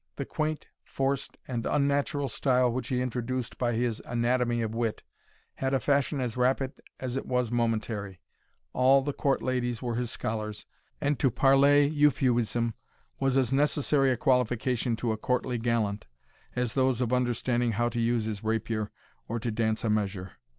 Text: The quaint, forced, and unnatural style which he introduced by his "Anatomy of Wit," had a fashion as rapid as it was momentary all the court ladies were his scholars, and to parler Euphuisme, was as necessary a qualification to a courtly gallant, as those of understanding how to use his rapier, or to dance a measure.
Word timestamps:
The 0.15 0.25
quaint, 0.25 0.67
forced, 0.83 1.37
and 1.47 1.63
unnatural 1.67 2.27
style 2.27 2.71
which 2.71 2.87
he 2.87 3.03
introduced 3.03 3.59
by 3.59 3.73
his 3.73 4.01
"Anatomy 4.05 4.63
of 4.63 4.73
Wit," 4.73 5.03
had 5.53 5.75
a 5.75 5.79
fashion 5.79 6.19
as 6.19 6.35
rapid 6.35 6.73
as 6.99 7.15
it 7.17 7.27
was 7.27 7.51
momentary 7.51 8.19
all 8.73 9.03
the 9.03 9.13
court 9.13 9.43
ladies 9.43 9.79
were 9.79 9.93
his 9.93 10.09
scholars, 10.09 10.65
and 10.99 11.19
to 11.19 11.29
parler 11.29 11.83
Euphuisme, 11.83 12.73
was 13.19 13.37
as 13.37 13.53
necessary 13.53 14.09
a 14.09 14.17
qualification 14.17 14.95
to 14.95 15.11
a 15.11 15.17
courtly 15.17 15.59
gallant, 15.59 16.07
as 16.55 16.73
those 16.73 16.99
of 16.99 17.13
understanding 17.13 17.73
how 17.73 17.87
to 17.89 18.01
use 18.01 18.25
his 18.25 18.43
rapier, 18.43 18.89
or 19.27 19.39
to 19.39 19.51
dance 19.51 19.83
a 19.83 19.89
measure. 19.91 20.31